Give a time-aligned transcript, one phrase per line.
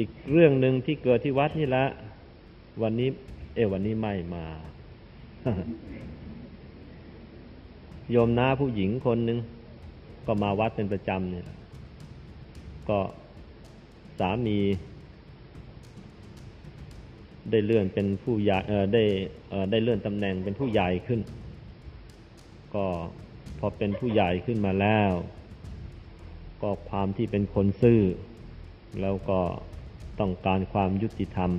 [0.00, 1.84] อีกเรื่องหนึ่งที่เกิดที่วัดนี่ละ
[2.82, 3.08] วันนี้
[3.54, 4.44] เออวันนี้ไม่มา
[8.10, 9.38] โยมน้าผู้หญิงคนหนึ่ง
[10.26, 11.46] ก็มาวัดเป็นประจำเนี่ย
[12.88, 12.98] ก็
[14.18, 14.58] สามี
[17.50, 19.04] ได้เลื่อนเป็นผู้ใหญ่เออได้
[19.50, 21.20] เออได้เลื่อนตำแหน่งเป็นผู้ใหญ่ขึ้น
[22.74, 22.86] ก็
[23.58, 25.10] พอเป็นผู้ใหญ่ขึ้นมาแล้ว
[26.62, 28.00] ก็ความที่เป็นคนซื่อ
[29.00, 29.40] แล้วก็
[30.20, 31.50] ต้องการความยุติธรรม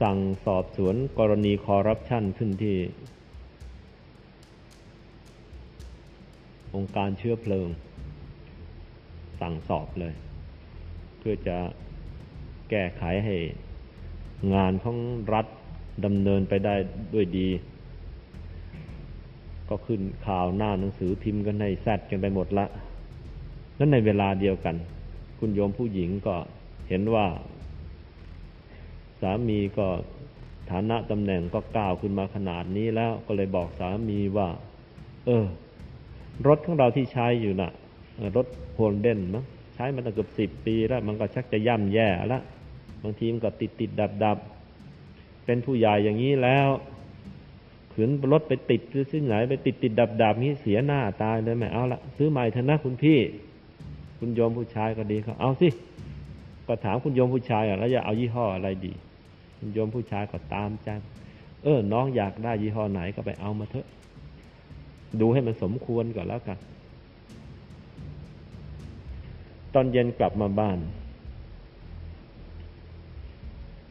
[0.00, 2.76] สั่งสอบสวนกรณีคอร์รัปชันขึ้นที่
[6.74, 7.68] องค์การเชื้อเพลิง
[9.40, 10.14] สั่งสอบเลย
[11.18, 11.56] เพื่อจะ
[12.70, 13.36] แก้ไขให้
[14.54, 14.96] งานของ
[15.34, 15.46] รัฐ
[16.04, 16.74] ดำเนินไปได้
[17.14, 17.48] ด้วยดี
[19.68, 22.66] ก็ขึ้นข่าวหน้าหนังสือพิมพ์กันให้แซดกันไปหมดละ
[23.78, 24.76] นั้นในเวลาเดียวกัน
[25.38, 26.36] คุณโยมผู้หญิงก็
[26.88, 27.26] เห็นว่า
[29.20, 29.86] สามีก็
[30.70, 34.48] ฐานะตำแหน่งก็ก้าวขึ้นมาขนาดนี้แล้วก็เลยบอกสามีว่า
[35.26, 35.46] เออ
[36.46, 37.70] รถของเราที่ใช้อยู่นะ่ะ
[38.36, 42.42] รถโฮลเดนมั้งใช้มาตั้งเกือบสิบปีแล้ว มันก็ชักจะย่ำแย่แล้ว
[43.02, 44.38] บางทีมันก็ติดติดดับดับ
[45.44, 46.68] เป็นผู้ใหญ่อย่างนี้แล้ว
[47.92, 53.18] ขืนรถไปติดหรือซึ่ไหนไปติดติดดับดับนี้เสียหน้าตายเลยไม่เอาละซื้อใหม่เถอะนะคุณพี่
[54.18, 55.68] คุณโยมผู้ชายก็ดีเขาเอาสิ
[56.66, 58.92] ก็ถามคุณโยมผู้ชายแล้วจะเอายี่ห้ออะไรดี
[59.58, 60.88] คุณโยมผู้ชายก็ตามใจ
[61.62, 63.86] เออ น้องอยากได้ยี่ห้อไหนก็ไปเอามาเถอะ
[65.20, 66.58] ดูให้มันสมควรก่อนแล้วกัน
[69.74, 70.78] ตอนเย็นกลับมาบ้าน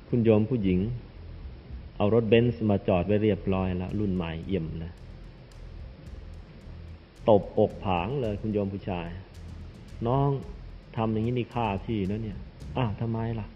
[0.10, 0.80] คุณโยมผู้หญิง
[1.98, 4.94] เอารถเบนซ์มาจอดไว้เรียบร้อยแล้ว รุ่นใหม่เยี่ยมนะ
[7.30, 9.08] ตบอกผางเลยคุณโยมผู้ชาย
[10.08, 10.30] น้อง
[10.96, 12.40] ทำอย่างนี้นี่ค่าที่นะเนี่ย
[12.78, 13.48] อ้าวทำไมล่ะ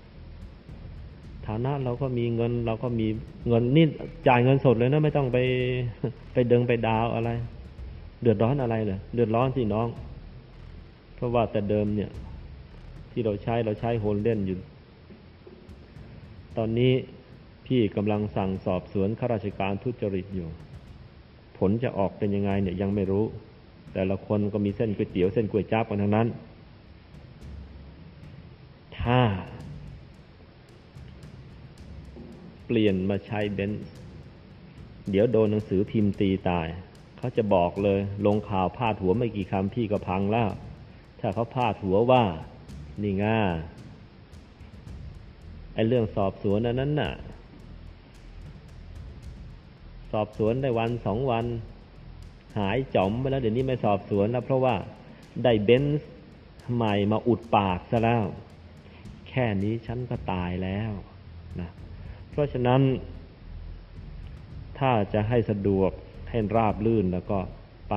[1.47, 3.07] ฐานะเราก็มีเงิน เราก็มี
[3.47, 3.85] เงินนี่
[4.27, 5.37] จ่ายเงินสดเลยนะไม่ต้องไป
[6.33, 7.29] ไปเดิงไปดาวอะไร
[8.21, 9.87] เดือดร้อนอะไรเลยเดือดร้อนสิน้อง
[11.15, 12.09] เพราะว่าแต่เดิมเนี่ย
[13.11, 14.57] ที่เราใช้เราใช้ Holden อยู่
[16.57, 16.93] ตอนนี้
[17.65, 20.47] พี่กำลังสั่งสอบสวนข้าราชการทุจริตอยู่
[21.57, 23.23] ผลจะออกเป็นยังไงเนี่ยยังไม่รู้
[23.93, 26.27] แต่ละคนก็มีเส้นก๋วยเตี๋ยวเส้นก๋วยจั๊บกันทั้งนั้น
[29.03, 29.19] ถ้า
[32.65, 33.83] เปลี่ยนมาใช้เบนซ์
[35.09, 36.67] เดี๋ยวโดนหนังสือพิมพ์ตีตาย
[37.17, 40.49] เขาจะบอกเลย ลงข่าวพาดหัวไม่กี่คำพี่ก็พังแล้ว
[41.19, 42.23] ถ้าเขาพาดหัวว่า
[43.01, 43.39] นี่ง่า
[45.73, 47.11] ไอ้เรื่องสอบสวนอันนั้นน่ะ
[50.11, 51.45] สอบสวนได้วันสองวัน
[52.57, 54.75] หายจอมไปแล้วเดี๋ยวนี้ไม่สอบสวนแล้ว เพราะว่า
[55.43, 56.09] ได้เบนซ์
[56.75, 58.23] ใหม่มาอุดปากซะแล้ว
[59.29, 60.91] แค่นี้ฉันก็ตายแล้ว
[61.59, 61.69] นะ
[62.29, 62.81] เพราะฉะนั้น
[64.79, 65.91] ถ้าจะให้สะดวก
[66.29, 67.39] ให้ราบลื่นแล้วก็
[67.89, 67.93] ไป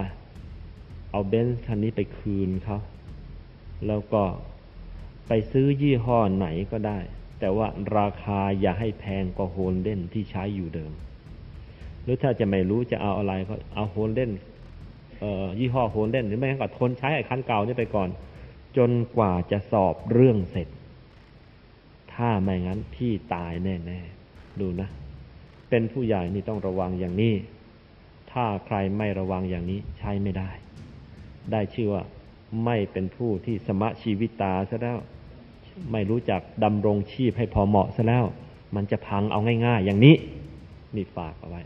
[1.11, 2.79] เอาเบนซ์คันนี้ไปคืนเขา
[3.87, 4.23] แล้วก็
[5.29, 6.99] ไปซื้อยี่ห้อไหนก็ได้
[7.41, 7.67] แต่ว่า
[7.99, 10.93] ราคาอย่าให้แพงกว่า Holden ที่ใช้อยู่เดิม
[12.03, 14.33] หรือถ้าจะไม่รู้จะเอาอะไรก็เอา Holden
[15.59, 18.09] ยี่ห้อ Holden หรือไม่งั้นก็ทนใช้ไอ้คันเก่านี่ไปก่อน
[18.77, 20.69] จนกว่าจะสอบเรื่องเสร็จ
[22.15, 24.89] ถ้าไม่งั้นพี่ตายแน่ๆ ดูนะ
[25.71, 27.35] เป็นผู้ใหญ่นี่ต้องระวังอย่างนี้
[28.33, 30.51] ถ้าใครไม่ระวังอย่างนี้ใช้ไม่ได้
[31.53, 32.03] ได้ชื่อว่า
[32.65, 34.99] ไม่เป็นผู้ที่สมะชีวิตตาซะแล้ว
[35.93, 38.25] ไม่รู้จักดำรงชีพให้พอเหมาะซะแล้ว
[38.77, 40.15] มันจะพังเอาง่าย ๆ อย่างนี้
[40.97, 41.63] นี่ฝากเอาไว้